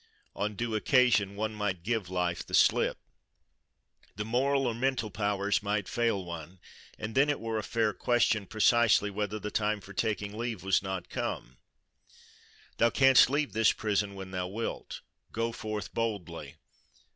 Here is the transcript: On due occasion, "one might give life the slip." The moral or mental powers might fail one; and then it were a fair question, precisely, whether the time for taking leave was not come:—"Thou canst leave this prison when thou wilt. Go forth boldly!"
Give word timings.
On 0.35 0.55
due 0.55 0.73
occasion, 0.73 1.35
"one 1.35 1.53
might 1.53 1.83
give 1.83 2.09
life 2.09 2.43
the 2.43 2.55
slip." 2.55 2.97
The 4.15 4.25
moral 4.25 4.65
or 4.65 4.73
mental 4.73 5.11
powers 5.11 5.61
might 5.61 5.87
fail 5.87 6.25
one; 6.25 6.59
and 6.97 7.13
then 7.13 7.29
it 7.29 7.39
were 7.39 7.59
a 7.59 7.63
fair 7.63 7.93
question, 7.93 8.47
precisely, 8.47 9.11
whether 9.11 9.37
the 9.37 9.51
time 9.51 9.79
for 9.79 9.93
taking 9.93 10.35
leave 10.35 10.63
was 10.63 10.81
not 10.81 11.09
come:—"Thou 11.09 12.89
canst 12.89 13.29
leave 13.29 13.53
this 13.53 13.73
prison 13.73 14.15
when 14.15 14.31
thou 14.31 14.47
wilt. 14.47 15.01
Go 15.31 15.51
forth 15.51 15.93
boldly!" 15.93 16.55